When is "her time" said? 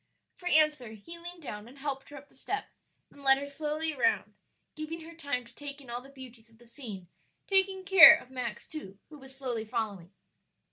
5.01-5.45